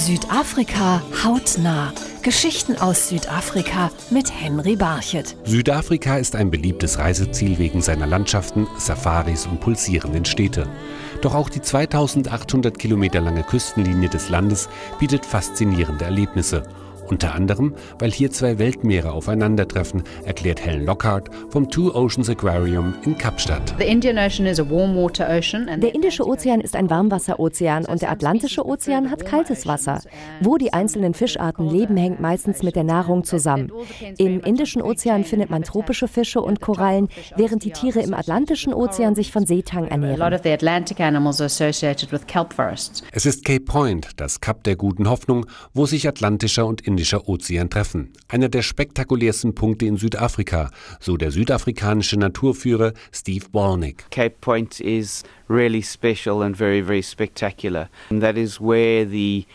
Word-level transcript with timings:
Südafrika 0.00 1.02
hautnah. 1.22 1.92
Geschichten 2.22 2.74
aus 2.78 3.10
Südafrika 3.10 3.90
mit 4.08 4.32
Henry 4.32 4.74
Barchet. 4.74 5.36
Südafrika 5.44 6.16
ist 6.16 6.34
ein 6.36 6.50
beliebtes 6.50 6.98
Reiseziel 6.98 7.58
wegen 7.58 7.82
seiner 7.82 8.06
Landschaften, 8.06 8.66
Safaris 8.78 9.46
und 9.46 9.60
pulsierenden 9.60 10.24
Städte. 10.24 10.66
Doch 11.20 11.34
auch 11.34 11.50
die 11.50 11.60
2800 11.60 12.78
Kilometer 12.78 13.20
lange 13.20 13.42
Küstenlinie 13.42 14.08
des 14.08 14.30
Landes 14.30 14.70
bietet 14.98 15.26
faszinierende 15.26 16.06
Erlebnisse 16.06 16.62
unter 17.10 17.34
anderem, 17.34 17.74
weil 17.98 18.10
hier 18.10 18.30
zwei 18.30 18.58
Weltmeere 18.58 19.12
aufeinandertreffen, 19.12 20.04
erklärt 20.24 20.64
Helen 20.64 20.86
Lockhart 20.86 21.28
vom 21.50 21.68
Two 21.68 21.92
Oceans 21.94 22.30
Aquarium 22.30 22.94
in 23.04 23.18
Kapstadt. 23.18 23.74
Der 23.78 23.88
Indische 25.94 26.26
Ozean 26.26 26.60
ist 26.60 26.76
ein 26.76 26.90
Warmwasserozean 26.90 27.84
und 27.86 28.02
der 28.02 28.10
Atlantische 28.10 28.64
Ozean 28.64 29.10
hat 29.10 29.26
kaltes 29.26 29.66
Wasser. 29.66 30.00
Wo 30.40 30.56
die 30.56 30.72
einzelnen 30.72 31.14
Fischarten 31.14 31.68
leben, 31.68 31.96
hängt 31.96 32.20
meistens 32.20 32.62
mit 32.62 32.76
der 32.76 32.84
Nahrung 32.84 33.24
zusammen. 33.24 33.72
Im 34.18 34.40
Indischen 34.40 34.82
Ozean 34.82 35.24
findet 35.24 35.50
man 35.50 35.62
tropische 35.62 36.08
Fische 36.08 36.40
und 36.40 36.60
Korallen, 36.60 37.08
während 37.36 37.64
die 37.64 37.72
Tiere 37.72 38.00
im 38.00 38.14
Atlantischen 38.14 38.72
Ozean 38.72 39.14
sich 39.14 39.32
von 39.32 39.46
Seetang 39.46 39.88
ernähren. 39.88 40.20
Es 43.12 43.26
ist 43.26 43.44
Cape 43.44 43.60
Point, 43.60 44.08
das 44.16 44.40
Kap 44.40 44.64
der 44.64 44.76
guten 44.76 45.08
Hoffnung, 45.08 45.46
wo 45.74 45.86
sich 45.86 46.06
atlantischer 46.06 46.66
und 46.66 46.80
indischer 46.80 46.99
Indischer 47.00 47.26
Ozean 47.30 47.70
treffen. 47.70 48.12
Einer 48.28 48.50
der 48.50 48.60
spektakulärsten 48.60 49.54
Punkte 49.54 49.86
in 49.86 49.96
Südafrika, 49.96 50.70
so 51.00 51.16
der 51.16 51.30
südafrikanische 51.30 52.18
Naturführer 52.18 52.92
Steve 53.10 53.46
Bornick. 53.50 54.04
Cape 54.10 54.36
Point 54.42 54.80
is 54.80 55.22
really 55.48 55.82
special 55.82 56.42
and 56.42 56.54
very 56.54 56.82
very 56.82 57.02
spectacular. 57.02 57.88
And 58.10 58.20
that 58.22 58.36
is 58.36 58.60
where 58.60 59.06
the 59.06 59.46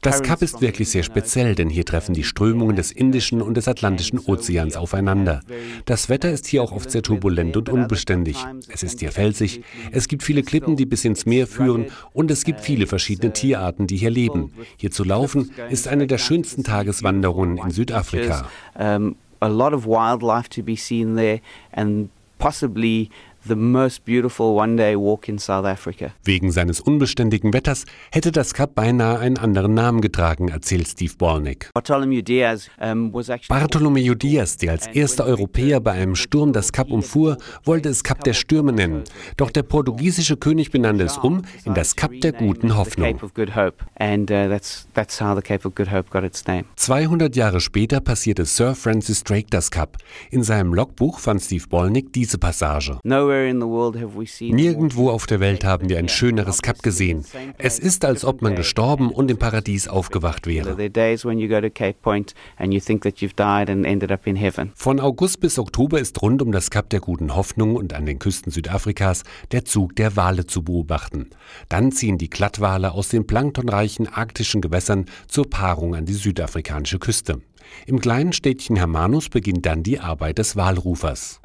das 0.00 0.22
Kap 0.22 0.42
ist 0.42 0.60
wirklich 0.60 0.88
sehr 0.88 1.02
speziell, 1.02 1.54
denn 1.54 1.68
hier 1.68 1.84
treffen 1.84 2.14
die 2.14 2.24
Strömungen 2.24 2.76
des 2.76 2.92
Indischen 2.92 3.42
und 3.42 3.56
des 3.56 3.68
Atlantischen 3.68 4.18
Ozeans 4.18 4.76
aufeinander. 4.76 5.40
Das 5.84 6.08
Wetter 6.08 6.30
ist 6.30 6.46
hier 6.46 6.62
auch 6.62 6.72
oft 6.72 6.90
sehr 6.90 7.02
turbulent 7.02 7.56
und 7.56 7.68
unbeständig. 7.68 8.36
Es 8.68 8.82
ist 8.82 9.00
hier 9.00 9.12
felsig, 9.12 9.62
es 9.92 10.08
gibt 10.08 10.22
viele 10.22 10.42
Klippen, 10.42 10.76
die 10.76 10.86
bis 10.86 11.04
ins 11.04 11.26
Meer 11.26 11.46
führen 11.46 11.86
und 12.12 12.30
es 12.30 12.44
gibt 12.44 12.60
viele 12.60 12.86
verschiedene 12.86 13.32
Tierarten, 13.32 13.86
die 13.86 13.96
hier 13.96 14.10
leben. 14.10 14.52
Hier 14.76 14.90
zu 14.90 15.04
laufen 15.04 15.50
ist 15.70 15.88
eine 15.88 16.06
der 16.06 16.18
schönsten 16.18 16.64
Tageswanderungen 16.64 17.58
in 17.58 17.70
Südafrika. 17.70 18.48
A 18.74 19.48
lot 19.48 19.74
of 19.74 19.86
wildlife 19.86 20.48
to 20.48 20.62
be 20.62 20.76
seen 20.76 21.14
there 21.16 21.40
and 21.72 22.08
possibly 22.38 23.10
the 23.46 23.56
most 23.56 24.04
beautiful 24.04 24.56
one-day 24.56 24.96
walk 24.96 25.28
in 25.28 25.38
South 25.38 25.64
Africa. 25.64 26.12
Wegen 26.24 26.50
seines 26.52 26.80
unbeständigen 26.80 27.52
Wetters 27.52 27.84
hätte 28.12 28.32
das 28.32 28.54
Kap 28.54 28.74
beinahe 28.74 29.18
einen 29.18 29.38
anderen 29.38 29.74
Namen 29.74 30.00
getragen, 30.00 30.48
erzählt 30.48 30.88
Steve 30.88 31.12
Bornick. 31.16 31.70
Bartholomew 31.74 32.22
Diaz, 32.22 32.68
Bartholomew 33.48 34.14
Diaz, 34.14 34.56
der 34.56 34.72
als 34.72 34.86
erster 34.88 35.24
Europäer 35.24 35.80
bei 35.80 35.92
einem 35.92 36.16
Sturm 36.16 36.52
das 36.52 36.72
Kap 36.72 36.90
umfuhr, 36.90 37.36
wollte 37.64 37.88
es 37.88 38.02
Kap 38.02 38.24
der 38.24 38.34
Stürme 38.34 38.72
nennen. 38.72 39.04
Doch 39.36 39.50
der 39.50 39.62
portugiesische 39.62 40.36
König 40.36 40.70
benannte 40.70 41.04
es 41.04 41.18
um 41.18 41.42
in 41.64 41.74
das 41.74 41.96
Kap 41.96 42.12
der 42.20 42.32
guten 42.32 42.76
Hoffnung. 42.76 43.18
200 46.76 47.34
uh, 47.34 47.38
Jahre 47.38 47.60
später 47.60 48.00
passierte 48.00 48.44
Sir 48.44 48.74
Francis 48.74 49.24
Drake 49.24 49.48
das 49.50 49.70
Kap. 49.70 49.98
In 50.30 50.42
seinem 50.42 50.74
Logbuch 50.74 51.18
fand 51.18 51.42
Steve 51.42 51.64
Bolnick 51.68 52.12
diese 52.12 52.38
Passage. 52.38 52.98
Nowhere 53.04 53.35
Nirgendwo 54.54 55.10
auf 55.10 55.26
der 55.26 55.40
Welt 55.40 55.64
haben 55.64 55.88
wir 55.88 55.98
ein 55.98 56.08
schöneres 56.08 56.62
Kap 56.62 56.82
gesehen. 56.82 57.24
Es 57.58 57.78
ist, 57.78 58.04
als 58.04 58.24
ob 58.24 58.42
man 58.42 58.56
gestorben 58.56 59.10
und 59.10 59.30
im 59.30 59.38
Paradies 59.38 59.88
aufgewacht 59.88 60.46
wäre. 60.46 60.76
Von 64.74 65.00
August 65.00 65.40
bis 65.40 65.58
Oktober 65.58 66.00
ist 66.00 66.22
rund 66.22 66.42
um 66.42 66.52
das 66.52 66.70
Kap 66.70 66.90
der 66.90 67.00
Guten 67.00 67.34
Hoffnung 67.34 67.76
und 67.76 67.94
an 67.94 68.06
den 68.06 68.18
Küsten 68.18 68.52
Südafrikas 68.52 69.22
der 69.52 69.64
Zug 69.64 69.96
der 69.96 70.16
Wale 70.16 70.46
zu 70.46 70.62
beobachten. 70.62 71.30
Dann 71.68 71.92
ziehen 71.92 72.18
die 72.18 72.30
Glattwale 72.30 72.92
aus 72.92 73.08
den 73.08 73.26
planktonreichen 73.26 74.08
arktischen 74.08 74.60
Gewässern 74.60 75.06
zur 75.28 75.48
Paarung 75.48 75.94
an 75.94 76.06
die 76.06 76.14
südafrikanische 76.14 76.98
Küste. 76.98 77.40
Im 77.86 78.00
kleinen 78.00 78.32
Städtchen 78.32 78.76
Hermanus 78.76 79.28
beginnt 79.28 79.66
dann 79.66 79.82
die 79.82 79.98
Arbeit 79.98 80.38
des 80.38 80.56
Walrufers. 80.56 81.40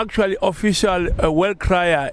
Actually 0.00 0.38
official 0.40 1.10
uh, 1.22 1.30
well 1.30 1.54
crier. 1.54 2.10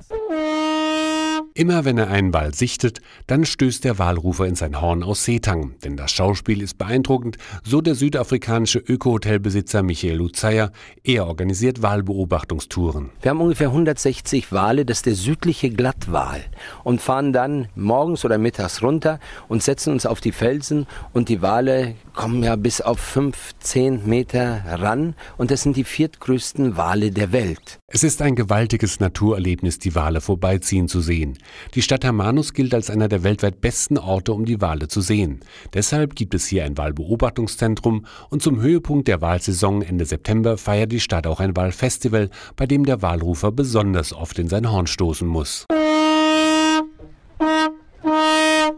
Immer 1.58 1.86
wenn 1.86 1.98
er 1.98 2.10
einen 2.10 2.36
Wal 2.36 2.54
sichtet, 2.54 3.02
dann 3.26 3.44
stößt 3.44 3.84
der 3.84 3.98
Walrufer 3.98 4.46
in 4.46 4.54
sein 4.54 4.80
Horn 4.80 5.02
aus 5.02 5.26
Seetang. 5.26 5.74
Denn 5.84 5.98
das 5.98 6.12
Schauspiel 6.12 6.62
ist 6.62 6.78
beeindruckend, 6.78 7.38
so 7.64 7.82
der 7.82 7.96
südafrikanische 7.96 8.78
Öko-Hotelbesitzer 8.78 9.82
Michael 9.82 10.18
Luzeyer. 10.18 10.72
Er 11.04 11.26
organisiert 11.26 11.82
Walbeobachtungstouren. 11.82 13.10
Wir 13.24 13.32
haben 13.32 13.42
ungefähr 13.42 13.70
160 13.70 14.52
Wale, 14.52 14.86
das 14.86 15.00
ist 15.00 15.08
der 15.08 15.16
südliche 15.16 15.72
Glattwal. 15.72 16.42
Und 16.84 17.02
fahren 17.02 17.34
dann 17.34 17.70
morgens 17.74 18.24
oder 18.24 18.38
mittags 18.38 18.84
runter 18.84 19.20
und 19.48 19.64
setzen 19.64 19.94
uns 19.94 20.06
auf 20.06 20.22
die 20.22 20.34
Felsen. 20.34 20.86
Und 21.12 21.28
die 21.28 21.42
Wale 21.42 21.96
kommen 22.18 22.44
ja 22.44 22.56
bis 22.58 22.82
auf 22.82 23.00
15 23.00 24.06
Meter 24.06 24.64
ran. 24.68 25.16
Und 25.38 25.52
das 25.52 25.62
sind 25.62 25.78
die 25.78 25.86
viertgrößten 25.86 26.76
Wale 26.76 27.12
der 27.12 27.32
Welt. 27.32 27.80
Es 27.88 28.04
ist 28.04 28.22
ein 28.22 28.36
gewaltiges 28.36 29.00
Naturerlebnis, 29.00 29.80
die 29.80 29.96
Wale 29.96 30.20
vorbeiziehen 30.20 30.90
zu 30.90 31.00
sehen. 31.00 31.38
Die 31.76 31.82
Stadt 31.82 32.04
Hermanus 32.04 32.54
gilt 32.54 32.74
als 32.74 32.90
einer 32.90 33.08
der 33.08 33.24
weltweit 33.24 33.62
besten 33.62 33.98
Orte, 33.98 34.34
um 34.34 34.44
die 34.44 34.60
Wale 34.60 34.90
zu 34.90 35.00
sehen. 35.00 35.40
Deshalb 35.74 36.16
gibt 36.16 36.34
es 36.34 36.48
hier 36.48 36.66
ein 36.66 36.78
Wahlbeobachtungszentrum 36.78 38.06
und 38.30 38.42
zum 38.42 38.60
Höhepunkt 38.60 39.08
der 39.08 39.22
Wahlsaison 39.22 39.84
Ende 39.84 40.06
September 40.06 40.58
feiert 40.58 40.92
die 40.92 41.00
Stadt 41.00 41.28
auch 41.28 41.40
ein 41.40 41.56
Wahlfestival, 41.56 42.30
bei 42.56 42.66
dem 42.66 42.86
der 42.86 43.02
Wahlrufer 43.02 43.52
besonders 43.52 44.12
oft 44.12 44.40
in 44.40 44.50
sein 44.50 44.70
Horn 44.70 44.88
stoßen 44.88 45.28
muss. 45.28 45.66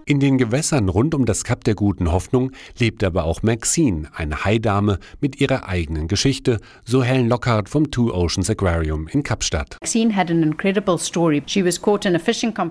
In 0.09 0.20
den 0.20 0.40
Gewässern 0.40 0.90
rund 0.90 1.14
um 1.14 1.28
das 1.28 1.44
Kap 1.44 1.64
der 1.66 1.75
Guten 1.75 2.12
Hoffnung 2.12 2.52
lebt 2.80 3.03
aber 3.03 3.25
auch 3.25 3.44
Maxine, 3.44 4.09
eine 4.16 4.44
Haidame 4.44 4.97
mit 5.22 5.40
ihrer 5.40 5.70
eigenen 5.70 6.08
Geschichte, 6.08 6.59
so 6.84 7.03
Helen 7.03 7.30
Lockhart 7.30 7.70
vom 7.70 7.92
Two 7.92 8.12
Oceans 8.12 8.50
Aquarium 8.50 9.08
in 9.08 9.22
Kapstadt. 9.22 9.78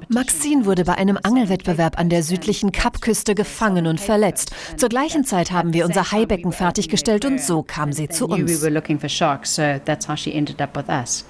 Maxine 0.08 0.66
wurde 0.66 0.84
bei 0.84 0.94
einem 0.94 1.18
Angelwettbewerb 1.22 1.96
an 1.96 2.08
der 2.08 2.24
südlichen 2.24 2.72
Kapküste 2.72 3.36
gefangen 3.36 3.86
und 3.86 4.00
verletzt. 4.00 4.50
Zur 4.76 4.88
gleichen 4.88 5.22
Zeit 5.22 5.52
haben 5.52 5.72
wir 5.72 5.86
unser 5.86 6.10
Haibecken 6.10 6.50
fertiggestellt 6.50 7.24
und 7.24 7.40
so 7.40 7.62
kam 7.62 7.92
sie 7.92 8.08
zu 8.08 8.26
uns. 8.26 8.66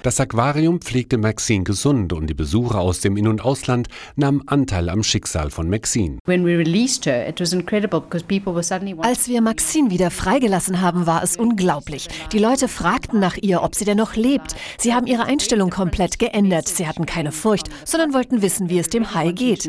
Das 0.01 0.19
Aquarium 0.19 0.81
pflegte 0.81 1.17
Maxine 1.19 1.63
gesund 1.65 2.13
und 2.13 2.25
die 2.25 2.33
Besucher 2.33 2.79
aus 2.79 2.99
dem 2.99 3.15
In- 3.15 3.27
und 3.27 3.45
Ausland 3.45 3.89
nahmen 4.15 4.41
Anteil 4.47 4.89
am 4.89 5.03
Schicksal 5.03 5.51
von 5.51 5.69
Maxine. 5.69 5.98
Maxine. 5.99 6.19
Als 9.01 9.27
wir 9.27 9.41
Maxine 9.41 9.89
wieder 9.89 10.11
freigelassen 10.11 10.81
haben, 10.81 11.05
war 11.05 11.23
es 11.23 11.37
unglaublich. 11.37 12.07
Die 12.31 12.39
Leute 12.39 12.67
fragten 12.67 13.19
nach 13.19 13.37
ihr, 13.37 13.63
ob 13.63 13.75
sie 13.75 13.85
denn 13.85 13.97
noch 13.97 14.15
lebt. 14.15 14.55
Sie 14.77 14.93
haben 14.93 15.07
ihre 15.07 15.25
Einstellung 15.25 15.69
komplett 15.69 16.19
geändert. 16.19 16.67
Sie 16.67 16.87
hatten 16.87 17.05
keine 17.05 17.31
Furcht, 17.31 17.69
sondern 17.85 18.13
wollten 18.13 18.41
wissen, 18.41 18.69
wie 18.69 18.79
es 18.79 18.89
dem 18.89 19.13
Hai 19.13 19.31
geht. 19.31 19.67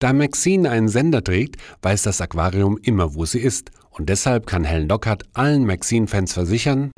Da 0.00 0.12
Maxine 0.12 0.70
einen 0.70 0.88
Sender 0.88 1.24
trägt, 1.24 1.56
weiß 1.82 2.02
das 2.02 2.20
Aquarium 2.20 2.78
immer, 2.82 3.14
wo 3.14 3.24
sie 3.24 3.40
ist 3.40 3.70
und 3.98 4.08
deshalb 4.08 4.46
kann 4.46 4.64
Helen 4.64 4.88
Lockhart 4.88 5.24
allen 5.34 5.66
Maxine-Fans 5.66 6.32
versichern, 6.32 6.90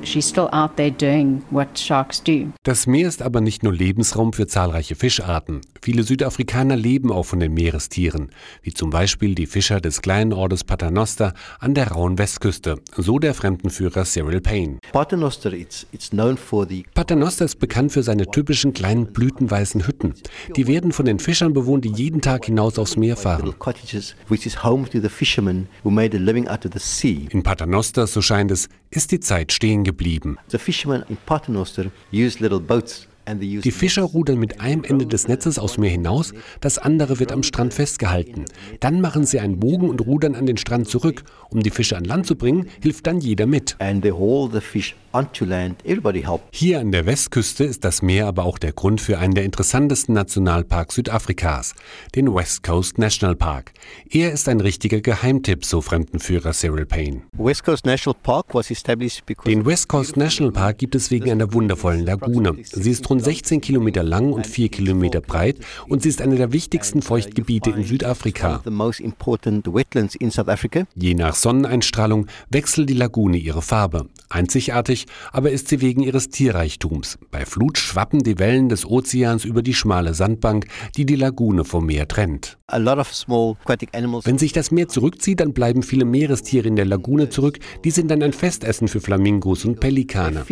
das 2.62 2.86
Meer 2.86 3.08
ist 3.08 3.22
aber 3.22 3.40
nicht 3.40 3.62
nur 3.62 3.72
Lebensraum 3.72 4.32
für 4.32 4.46
zahlreiche 4.46 4.94
Fischarten. 4.94 5.62
Viele 5.82 6.02
Südafrikaner 6.02 6.76
leben 6.76 7.10
auch 7.10 7.24
von 7.24 7.40
den 7.40 7.54
Meerestieren, 7.54 8.30
wie 8.62 8.74
zum 8.74 8.90
Beispiel 8.90 9.34
die 9.34 9.46
Fischer 9.46 9.80
des 9.80 10.02
kleinen 10.02 10.34
Ortes 10.34 10.62
Paternoster 10.62 11.32
an 11.58 11.72
der 11.74 11.92
rauen 11.92 12.18
Westküste, 12.18 12.76
so 12.96 13.18
der 13.18 13.32
Fremdenführer 13.32 14.04
Cyril 14.04 14.42
Payne. 14.42 14.78
Paternoster 14.92 15.54
ist 17.44 17.58
bekannt 17.58 17.92
für 17.92 18.02
seine 18.02 18.26
typischen 18.26 18.74
kleinen 18.74 19.12
blütenweißen 19.12 19.86
Hütten. 19.86 20.14
Die 20.54 20.66
werden 20.66 20.92
von 20.92 21.06
den 21.06 21.18
Fischern 21.18 21.54
bewohnt, 21.54 21.86
die 21.86 21.92
jeden 21.92 22.20
Tag 22.20 22.44
hinaus 22.44 22.78
aufs 22.78 22.96
Meer 22.96 23.16
fahren. 23.16 23.54
In 27.30 27.42
Paternoster, 27.42 28.06
so 28.06 28.22
scheint 28.22 28.50
es, 28.50 28.68
ist 28.90 29.12
die 29.12 29.20
Zeit 29.20 29.52
stehen 29.52 29.84
geblieben. 29.84 30.36
The 30.48 30.58
fishermen 30.58 31.04
in 31.08 31.16
Paternoster 31.24 31.86
use 32.12 32.38
little 32.38 32.60
boats 32.60 33.06
Die 33.28 33.70
Fischer 33.70 34.02
rudern 34.02 34.38
mit 34.38 34.60
einem 34.60 34.84
Ende 34.84 35.06
des 35.06 35.28
Netzes 35.28 35.58
aus 35.58 35.78
Meer 35.78 35.90
hinaus, 35.90 36.32
das 36.60 36.78
andere 36.78 37.20
wird 37.20 37.32
am 37.32 37.42
Strand 37.42 37.74
festgehalten. 37.74 38.46
Dann 38.80 39.00
machen 39.00 39.24
sie 39.24 39.40
einen 39.40 39.60
Bogen 39.60 39.88
und 39.88 40.00
rudern 40.06 40.34
an 40.34 40.46
den 40.46 40.56
Strand 40.56 40.88
zurück. 40.88 41.22
Um 41.50 41.62
die 41.62 41.70
Fische 41.70 41.96
an 41.96 42.04
Land 42.04 42.26
zu 42.26 42.36
bringen, 42.36 42.68
hilft 42.82 43.06
dann 43.06 43.20
jeder 43.20 43.46
mit. 43.46 43.76
Hier 46.52 46.80
an 46.80 46.92
der 46.92 47.06
Westküste 47.06 47.64
ist 47.64 47.84
das 47.84 48.02
Meer 48.02 48.26
aber 48.26 48.44
auch 48.44 48.58
der 48.58 48.72
Grund 48.72 49.00
für 49.00 49.18
einen 49.18 49.34
der 49.34 49.44
interessantesten 49.44 50.14
Nationalparks 50.14 50.94
Südafrikas, 50.94 51.74
den 52.14 52.32
West 52.32 52.62
Coast 52.62 52.98
National 52.98 53.34
Park. 53.34 53.72
Er 54.08 54.32
ist 54.32 54.48
ein 54.48 54.60
richtiger 54.60 55.00
Geheimtipp, 55.00 55.64
so 55.64 55.80
Fremdenführer 55.80 56.52
Cyril 56.52 56.86
Payne. 56.86 57.22
Den 59.46 59.66
West 59.66 59.88
Coast 59.88 60.16
National 60.16 60.52
Park 60.52 60.78
gibt 60.78 60.94
es 60.94 61.10
wegen 61.10 61.30
einer 61.30 61.52
wundervollen 61.52 62.04
Lagune. 62.04 62.56
Sie 62.62 62.90
ist 62.90 63.04
rund 63.10 63.22
16 63.22 63.60
Kilometer 63.60 64.02
lang 64.02 64.32
und 64.32 64.46
4 64.46 64.68
Kilometer 64.68 65.20
breit 65.20 65.58
und 65.88 66.02
sie 66.02 66.08
ist 66.08 66.22
eine 66.22 66.36
der 66.36 66.52
wichtigsten 66.52 67.02
Feuchtgebiete 67.02 67.70
in 67.70 67.84
Südafrika. 67.84 68.62
Je 70.94 71.14
nach 71.14 71.34
Sonneneinstrahlung 71.34 72.28
wechselt 72.48 72.88
die 72.88 72.94
Lagune 72.94 73.36
ihre 73.36 73.62
Farbe. 73.62 74.06
Einzigartig 74.28 75.06
aber 75.32 75.50
ist 75.50 75.68
sie 75.68 75.80
wegen 75.80 76.02
ihres 76.02 76.28
Tierreichtums. 76.28 77.18
Bei 77.32 77.44
Flut 77.44 77.78
schwappen 77.78 78.20
die 78.20 78.38
Wellen 78.38 78.68
des 78.68 78.86
Ozeans 78.86 79.44
über 79.44 79.62
die 79.62 79.74
schmale 79.74 80.14
Sandbank, 80.14 80.66
die 80.96 81.04
die 81.04 81.16
Lagune 81.16 81.64
vom 81.64 81.86
Meer 81.86 82.06
trennt. 82.06 82.58
Wenn 84.26 84.38
sich 84.38 84.52
das 84.52 84.70
Meer 84.70 84.86
zurückzieht, 84.86 85.40
dann 85.40 85.52
bleiben 85.52 85.82
viele 85.82 86.04
Meerestiere 86.04 86.68
in 86.68 86.76
der 86.76 86.84
Lagune 86.84 87.28
zurück. 87.28 87.58
Die 87.84 87.90
sind 87.90 88.08
dann 88.08 88.22
ein 88.22 88.32
Festessen 88.32 88.86
für 88.86 89.00
Flamingos 89.00 89.64
und 89.64 89.80
Pelikane. 89.80 90.44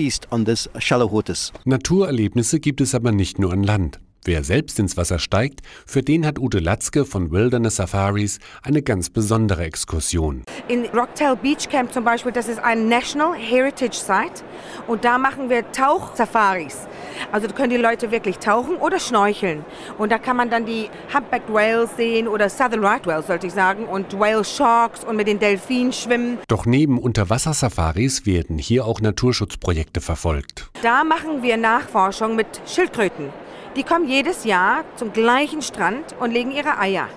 Naturerlebnisse 2.49 2.61
gibt 2.61 2.81
es 2.81 2.95
aber 2.95 3.13
nicht 3.13 3.39
nur 3.39 3.53
an 3.53 3.63
Land. 3.63 4.01
Wer 4.29 4.45
selbst 4.45 4.79
ins 4.79 4.99
Wasser 4.99 5.19
steigt, 5.19 5.63
für 5.87 6.03
den 6.03 6.27
hat 6.27 6.39
Ute 6.39 6.59
Latzke 6.59 7.07
von 7.07 7.31
Wilderness 7.31 7.77
Safaris 7.77 8.41
eine 8.63 8.83
ganz 8.83 9.09
besondere 9.09 9.65
Exkursion. 9.65 10.45
In 10.69 10.85
Rocktail 10.85 11.35
Beach 11.35 11.67
Camp 11.71 11.95
zum 11.95 12.05
Beispiel, 12.05 12.31
das 12.31 12.47
ist 12.47 12.59
ein 12.59 12.91
National 12.91 13.33
Heritage 13.35 13.97
Site 13.97 14.45
und 14.87 15.07
da 15.07 15.17
machen 15.17 15.49
wir 15.49 15.73
Tauchsafaris. 15.73 16.87
Also 17.33 17.47
da 17.47 17.55
können 17.55 17.71
die 17.71 17.79
Leute 17.79 18.11
wirklich 18.11 18.37
tauchen 18.37 18.77
oder 18.77 19.01
schnorcheln. 19.01 19.65
Und 19.97 20.13
da 20.13 20.19
kann 20.19 20.37
man 20.37 20.51
dann 20.51 20.67
die 20.67 20.91
Humpbacked 21.11 21.51
Whales 21.51 21.89
sehen 21.97 22.29
oder 22.29 22.51
Southern 22.51 22.85
Right 22.85 23.07
Whales, 23.07 23.29
sollte 23.29 23.47
ich 23.47 23.55
sagen, 23.55 23.87
und 23.87 24.19
Whale 24.19 24.45
Sharks 24.45 25.05
und 25.05 25.17
mit 25.17 25.27
den 25.27 25.39
Delfinen 25.39 25.95
schwimmen. 25.95 26.37
Doch 26.49 26.67
neben 26.67 26.99
Unterwassersafaris 26.99 28.27
werden 28.27 28.59
hier 28.59 28.85
auch 28.85 29.01
Naturschutzprojekte 29.01 30.03
verfolgt. 30.03 30.69
Da 30.83 31.03
machen 31.03 31.43
wir 31.43 31.57
Nachforschung 31.57 32.37
mit 32.37 32.61
Schildkröten. 32.67 33.33
Die 33.79 33.85
kommen 33.85 34.09
jedes 34.09 34.43
Jahr 34.43 34.83
zum 34.97 35.13
gleichen 35.13 35.63
Strand 35.63 36.17
und 36.19 36.33
legen 36.33 36.51
ihre 36.51 36.81
Eier. 36.81 37.09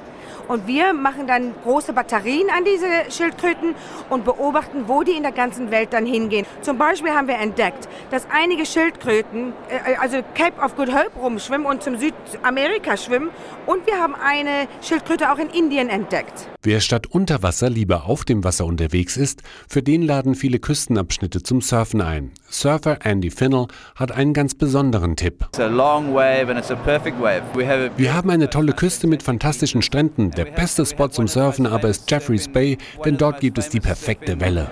Und 0.51 0.67
wir 0.67 0.91
machen 0.91 1.27
dann 1.27 1.53
große 1.63 1.93
Batterien 1.93 2.49
an 2.49 2.65
diese 2.65 3.09
Schildkröten 3.09 3.73
und 4.09 4.25
beobachten, 4.25 4.83
wo 4.87 5.01
die 5.01 5.13
in 5.13 5.23
der 5.23 5.31
ganzen 5.31 5.71
Welt 5.71 5.93
dann 5.93 6.05
hingehen. 6.05 6.45
Zum 6.61 6.77
Beispiel 6.77 7.11
haben 7.11 7.29
wir 7.29 7.37
entdeckt, 7.37 7.87
dass 8.09 8.27
einige 8.29 8.65
Schildkröten, 8.65 9.53
äh, 9.69 9.95
also 9.95 10.17
Cape 10.33 10.61
of 10.61 10.75
Good 10.75 10.89
Hope 10.89 11.17
rumschwimmen 11.17 11.65
und 11.65 11.81
zum 11.81 11.95
Südamerika 11.97 12.97
schwimmen. 12.97 13.29
Und 13.65 13.87
wir 13.87 13.97
haben 13.97 14.13
eine 14.13 14.67
Schildkröte 14.81 15.31
auch 15.31 15.37
in 15.37 15.49
Indien 15.51 15.87
entdeckt. 15.87 16.49
Wer 16.63 16.81
statt 16.81 17.07
unter 17.07 17.43
Wasser 17.43 17.69
lieber 17.69 18.05
auf 18.05 18.25
dem 18.25 18.43
Wasser 18.43 18.65
unterwegs 18.65 19.15
ist, 19.15 19.43
für 19.69 19.81
den 19.81 20.01
laden 20.01 20.35
viele 20.35 20.59
Küstenabschnitte 20.59 21.43
zum 21.43 21.61
Surfen 21.61 22.01
ein. 22.01 22.31
Surfer 22.49 22.99
Andy 23.03 23.31
Finnell 23.31 23.67
hat 23.95 24.11
einen 24.11 24.33
ganz 24.33 24.53
besonderen 24.53 25.15
Tipp. 25.15 25.47
Wir 25.57 28.13
haben 28.13 28.29
eine 28.29 28.49
tolle 28.49 28.73
Küste 28.73 29.07
mit 29.07 29.23
fantastischen 29.23 29.81
Stränden. 29.81 30.31
Der 30.41 30.51
beste 30.53 30.87
Spot 30.87 31.07
zum 31.07 31.27
Surfen 31.27 31.67
aber 31.67 31.89
ist 31.89 32.09
Jeffreys 32.09 32.47
Bay, 32.47 32.79
denn 33.05 33.15
dort 33.15 33.41
gibt 33.41 33.59
es 33.59 33.69
die 33.69 33.79
perfekte 33.79 34.39
Welle. 34.39 34.71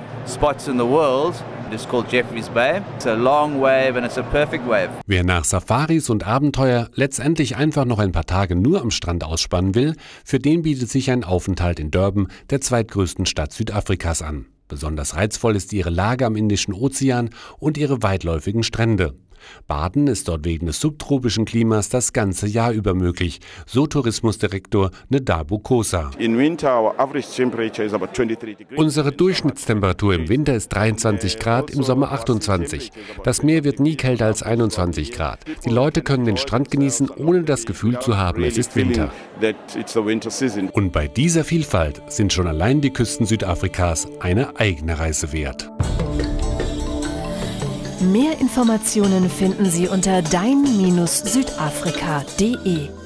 Wer 5.06 5.24
nach 5.24 5.44
Safaris 5.44 6.10
und 6.10 6.26
Abenteuer 6.26 6.90
letztendlich 6.96 7.56
einfach 7.56 7.86
noch 7.86 8.00
ein 8.00 8.12
paar 8.12 8.26
Tage 8.26 8.56
nur 8.56 8.82
am 8.82 8.90
Strand 8.90 9.24
ausspannen 9.24 9.76
will, 9.76 9.96
für 10.26 10.40
den 10.40 10.64
bietet 10.64 10.90
sich 10.90 11.12
ein 11.12 11.24
Aufenthalt 11.24 11.80
in 11.80 11.92
Durban, 11.92 12.30
der 12.50 12.62
zweitgrößten 12.62 13.28
Stadt 13.28 13.54
Südafrikas, 13.54 14.24
an. 14.24 14.48
Besonders 14.68 15.16
reizvoll 15.16 15.56
ist 15.56 15.72
ihre 15.72 15.92
Lage 15.92 16.26
am 16.26 16.36
Indischen 16.36 16.74
Ozean 16.74 17.30
und 17.60 17.78
ihre 17.78 18.02
weitläufigen 18.02 18.64
Strände. 18.64 19.14
Baden 19.68 20.08
ist 20.08 20.28
dort 20.28 20.46
wegen 20.46 20.66
des 20.68 20.80
subtropischen 20.80 21.46
Klimas 21.46 21.90
das 21.90 22.14
ganze 22.14 22.48
Jahr 22.48 22.72
über 22.72 22.94
möglich, 22.94 23.40
so 23.66 23.88
Tourismusdirektor 23.88 24.92
Nedabo 25.10 25.60
Kosa. 25.60 26.12
Unsere 28.76 29.12
Durchschnittstemperatur 29.12 30.14
im 30.14 30.30
Winter 30.30 30.56
ist 30.56 30.70
23 30.70 31.40
Grad, 31.40 31.72
im 31.72 31.84
Sommer 31.84 32.12
28. 32.12 32.92
Das 33.24 33.44
Meer 33.44 33.64
wird 33.64 33.80
nie 33.80 33.96
kälter 33.96 34.26
als 34.26 34.44
21 34.44 35.12
Grad. 35.12 35.40
Die 35.66 35.70
Leute 35.70 36.02
können 36.02 36.26
den 36.26 36.38
Strand 36.38 36.72
genießen, 36.72 37.10
ohne 37.10 37.44
das 37.44 37.66
Gefühl 37.66 38.00
zu 38.00 38.18
haben, 38.18 38.44
es 38.44 38.58
ist 38.58 38.76
Winter. 38.76 39.12
Und 40.74 40.92
bei 40.92 41.08
dieser 41.08 41.44
Vielfalt 41.44 42.02
sind 42.08 42.34
schon 42.34 42.48
allein 42.48 42.82
die 42.82 42.92
Küsten 42.92 43.26
Südafrikas 43.26 44.08
eine 44.20 44.58
eigene 44.58 45.00
Reise 45.00 45.32
wert. 45.32 45.70
Mehr 48.02 48.40
Informationen 48.40 49.30
finden 49.30 49.70
Sie 49.70 49.90
unter 49.90 50.22
dein-südafrika.de. 50.22 52.99